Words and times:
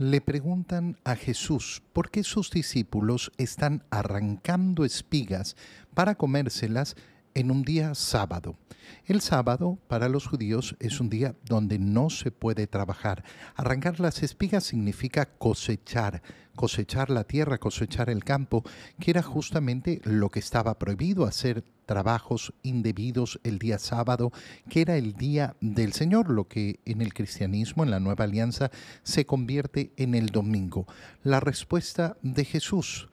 le 0.00 0.22
preguntan 0.22 0.96
a 1.04 1.14
Jesús 1.14 1.82
por 1.92 2.10
qué 2.10 2.24
sus 2.24 2.50
discípulos 2.50 3.32
están 3.36 3.84
arrancando 3.90 4.86
espigas 4.86 5.56
para 5.92 6.14
comérselas 6.14 6.96
en 7.34 7.50
un 7.50 7.64
día 7.64 7.94
sábado. 7.94 8.56
El 9.04 9.20
sábado 9.20 9.78
para 9.88 10.08
los 10.08 10.26
judíos 10.26 10.74
es 10.80 11.00
un 11.00 11.10
día 11.10 11.34
donde 11.44 11.78
no 11.78 12.08
se 12.08 12.30
puede 12.30 12.66
trabajar. 12.66 13.24
Arrancar 13.54 14.00
las 14.00 14.22
espigas 14.22 14.64
significa 14.64 15.26
cosechar, 15.26 16.22
cosechar 16.56 17.10
la 17.10 17.24
tierra, 17.24 17.58
cosechar 17.58 18.08
el 18.08 18.24
campo, 18.24 18.64
que 18.98 19.10
era 19.10 19.22
justamente 19.22 20.00
lo 20.04 20.30
que 20.30 20.40
estaba 20.40 20.78
prohibido, 20.78 21.26
hacer 21.26 21.62
trabajos 21.90 22.54
indebidos 22.62 23.40
el 23.42 23.58
día 23.58 23.76
sábado, 23.80 24.30
que 24.68 24.82
era 24.82 24.96
el 24.96 25.14
día 25.14 25.56
del 25.60 25.92
Señor, 25.92 26.30
lo 26.30 26.46
que 26.46 26.78
en 26.84 27.02
el 27.02 27.12
cristianismo, 27.12 27.82
en 27.82 27.90
la 27.90 27.98
nueva 27.98 28.26
alianza, 28.26 28.70
se 29.02 29.26
convierte 29.26 29.90
en 29.96 30.14
el 30.14 30.26
domingo. 30.26 30.86
La 31.24 31.40
respuesta 31.40 32.16
de 32.22 32.44
Jesús, 32.44 33.08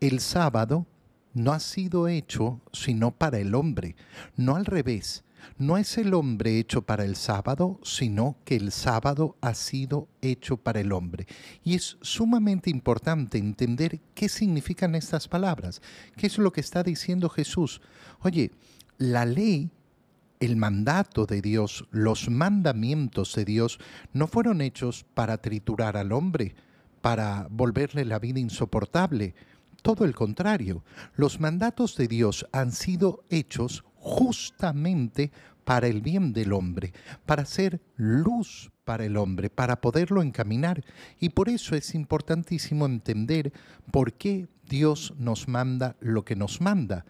el 0.00 0.18
sábado 0.18 0.84
no 1.32 1.52
ha 1.52 1.60
sido 1.60 2.08
hecho 2.08 2.60
sino 2.72 3.12
para 3.12 3.38
el 3.38 3.54
hombre, 3.54 3.94
no 4.36 4.56
al 4.56 4.66
revés. 4.66 5.22
No 5.56 5.76
es 5.76 5.98
el 5.98 6.14
hombre 6.14 6.58
hecho 6.58 6.82
para 6.82 7.04
el 7.04 7.16
sábado, 7.16 7.80
sino 7.82 8.36
que 8.44 8.56
el 8.56 8.72
sábado 8.72 9.36
ha 9.40 9.54
sido 9.54 10.08
hecho 10.22 10.56
para 10.56 10.80
el 10.80 10.92
hombre. 10.92 11.26
Y 11.64 11.74
es 11.74 11.96
sumamente 12.00 12.70
importante 12.70 13.38
entender 13.38 14.00
qué 14.14 14.28
significan 14.28 14.94
estas 14.94 15.28
palabras, 15.28 15.82
qué 16.16 16.26
es 16.26 16.38
lo 16.38 16.52
que 16.52 16.60
está 16.60 16.82
diciendo 16.82 17.28
Jesús. 17.28 17.80
Oye, 18.20 18.52
la 18.98 19.24
ley 19.24 19.70
el 20.40 20.56
mandato 20.56 21.26
de 21.26 21.42
Dios, 21.42 21.86
los 21.90 22.30
mandamientos 22.30 23.34
de 23.34 23.44
Dios, 23.44 23.80
no 24.12 24.28
fueron 24.28 24.60
hechos 24.60 25.04
para 25.14 25.38
triturar 25.38 25.96
al 25.96 26.12
hombre, 26.12 26.54
para 27.00 27.48
volverle 27.50 28.04
la 28.04 28.18
vida 28.20 28.38
insoportable, 28.38 29.34
todo 29.82 30.04
el 30.04 30.14
contrario, 30.14 30.84
los 31.14 31.40
mandatos 31.40 31.96
de 31.96 32.08
Dios 32.08 32.46
han 32.52 32.72
sido 32.72 33.24
hechos 33.30 33.84
justamente 34.08 35.30
para 35.64 35.86
el 35.86 36.00
bien 36.00 36.32
del 36.32 36.54
hombre, 36.54 36.94
para 37.26 37.44
ser 37.44 37.80
luz 37.96 38.70
para 38.84 39.04
el 39.04 39.18
hombre, 39.18 39.50
para 39.50 39.82
poderlo 39.82 40.22
encaminar. 40.22 40.82
Y 41.20 41.28
por 41.28 41.50
eso 41.50 41.76
es 41.76 41.94
importantísimo 41.94 42.86
entender 42.86 43.52
por 43.92 44.14
qué 44.14 44.48
Dios 44.66 45.12
nos 45.18 45.46
manda 45.46 45.94
lo 46.00 46.24
que 46.24 46.36
nos 46.36 46.62
manda. 46.62 47.04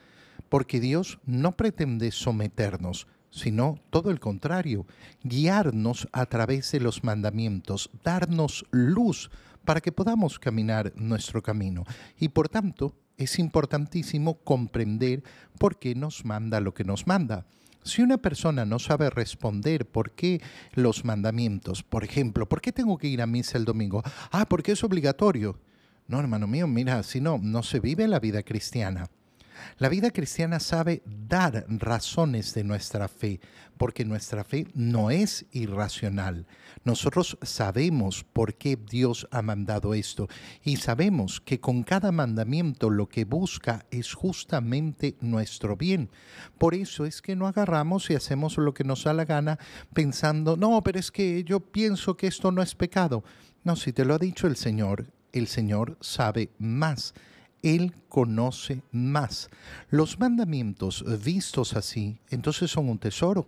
Porque 0.48 0.80
Dios 0.80 1.20
no 1.24 1.52
pretende 1.52 2.10
someternos, 2.10 3.06
sino 3.30 3.78
todo 3.90 4.10
el 4.10 4.20
contrario, 4.20 4.86
guiarnos 5.22 6.08
a 6.12 6.26
través 6.26 6.72
de 6.72 6.80
los 6.80 7.04
mandamientos, 7.04 7.90
darnos 8.04 8.64
luz 8.70 9.30
para 9.64 9.80
que 9.80 9.92
podamos 9.92 10.38
caminar 10.38 10.92
nuestro 10.96 11.42
camino. 11.42 11.84
Y 12.18 12.28
por 12.28 12.48
tanto, 12.48 12.94
es 13.18 13.38
importantísimo 13.38 14.38
comprender 14.38 15.22
por 15.58 15.78
qué 15.78 15.94
nos 15.94 16.24
manda 16.24 16.60
lo 16.60 16.72
que 16.72 16.84
nos 16.84 17.06
manda. 17.06 17.46
Si 17.82 18.02
una 18.02 18.18
persona 18.18 18.64
no 18.64 18.78
sabe 18.78 19.10
responder 19.10 19.86
por 19.86 20.12
qué 20.12 20.40
los 20.72 21.04
mandamientos, 21.04 21.82
por 21.82 22.04
ejemplo, 22.04 22.48
¿por 22.48 22.60
qué 22.60 22.72
tengo 22.72 22.98
que 22.98 23.08
ir 23.08 23.22
a 23.22 23.26
misa 23.26 23.58
el 23.58 23.64
domingo? 23.64 24.02
Ah, 24.30 24.46
porque 24.48 24.72
es 24.72 24.84
obligatorio. 24.84 25.58
No, 26.06 26.18
hermano 26.18 26.46
mío, 26.46 26.66
mira, 26.66 27.02
si 27.02 27.20
no, 27.20 27.38
no 27.38 27.62
se 27.62 27.80
vive 27.80 28.08
la 28.08 28.20
vida 28.20 28.42
cristiana. 28.42 29.10
La 29.78 29.88
vida 29.88 30.10
cristiana 30.10 30.60
sabe 30.60 31.02
dar 31.06 31.64
razones 31.68 32.54
de 32.54 32.64
nuestra 32.64 33.08
fe, 33.08 33.40
porque 33.76 34.04
nuestra 34.04 34.44
fe 34.44 34.66
no 34.74 35.10
es 35.10 35.46
irracional. 35.52 36.46
Nosotros 36.84 37.38
sabemos 37.42 38.24
por 38.24 38.54
qué 38.54 38.76
Dios 38.76 39.28
ha 39.30 39.42
mandado 39.42 39.94
esto 39.94 40.28
y 40.62 40.76
sabemos 40.76 41.40
que 41.40 41.60
con 41.60 41.82
cada 41.82 42.12
mandamiento 42.12 42.90
lo 42.90 43.08
que 43.08 43.24
busca 43.24 43.86
es 43.90 44.14
justamente 44.14 45.16
nuestro 45.20 45.76
bien. 45.76 46.10
Por 46.58 46.74
eso 46.74 47.04
es 47.04 47.22
que 47.22 47.36
no 47.36 47.46
agarramos 47.46 48.10
y 48.10 48.14
hacemos 48.14 48.58
lo 48.58 48.74
que 48.74 48.84
nos 48.84 49.04
da 49.04 49.14
la 49.14 49.24
gana 49.24 49.58
pensando, 49.92 50.56
no, 50.56 50.82
pero 50.82 50.98
es 50.98 51.10
que 51.10 51.44
yo 51.44 51.60
pienso 51.60 52.16
que 52.16 52.26
esto 52.26 52.52
no 52.52 52.62
es 52.62 52.74
pecado. 52.74 53.24
No, 53.64 53.76
si 53.76 53.92
te 53.92 54.04
lo 54.04 54.14
ha 54.14 54.18
dicho 54.18 54.46
el 54.46 54.56
Señor, 54.56 55.06
el 55.32 55.46
Señor 55.46 55.96
sabe 56.00 56.50
más. 56.58 57.14
Él 57.62 57.94
conoce 58.08 58.82
más. 58.92 59.50
Los 59.90 60.18
mandamientos 60.18 61.04
vistos 61.22 61.74
así, 61.74 62.18
entonces 62.30 62.70
son 62.70 62.88
un 62.88 62.98
tesoro. 62.98 63.46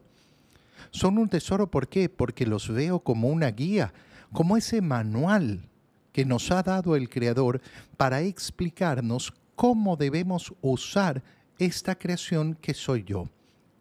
Son 0.91 1.19
un 1.19 1.29
tesoro, 1.29 1.71
¿por 1.71 1.89
qué? 1.89 2.09
Porque 2.09 2.47
los 2.47 2.69
veo 2.69 3.01
como 3.01 3.29
una 3.29 3.51
guía, 3.51 3.93
como 4.33 4.57
ese 4.57 4.81
manual 4.81 5.69
que 6.13 6.25
nos 6.25 6.51
ha 6.51 6.63
dado 6.63 6.97
el 6.97 7.09
Creador 7.09 7.61
para 7.97 8.23
explicarnos 8.23 9.33
cómo 9.55 9.97
debemos 9.97 10.53
usar 10.61 11.23
esta 11.59 11.95
creación 11.95 12.55
que 12.55 12.75
soy 12.75 13.05
yo, 13.05 13.29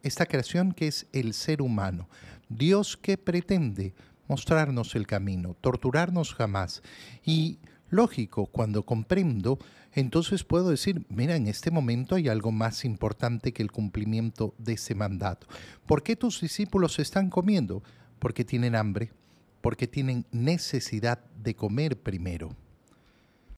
esta 0.02 0.26
creación 0.26 0.72
que 0.72 0.86
es 0.88 1.06
el 1.12 1.34
ser 1.34 1.62
humano. 1.62 2.08
Dios 2.48 2.96
que 2.96 3.16
pretende 3.16 3.94
mostrarnos 4.28 4.94
el 4.94 5.06
camino, 5.06 5.56
torturarnos 5.60 6.34
jamás. 6.34 6.82
Y 7.24 7.58
lógico, 7.90 8.46
cuando 8.46 8.84
comprendo, 8.84 9.58
entonces 9.92 10.44
puedo 10.44 10.70
decir, 10.70 11.04
mira, 11.08 11.36
en 11.36 11.48
este 11.48 11.70
momento 11.70 12.14
hay 12.14 12.28
algo 12.28 12.52
más 12.52 12.84
importante 12.84 13.52
que 13.52 13.62
el 13.62 13.72
cumplimiento 13.72 14.54
de 14.58 14.74
ese 14.74 14.94
mandato. 14.94 15.46
¿Por 15.86 16.02
qué 16.02 16.16
tus 16.16 16.40
discípulos 16.40 16.98
están 16.98 17.28
comiendo? 17.28 17.82
Porque 18.18 18.44
tienen 18.44 18.76
hambre, 18.76 19.12
porque 19.60 19.86
tienen 19.86 20.24
necesidad 20.30 21.18
de 21.36 21.54
comer 21.54 22.00
primero. 22.00 22.56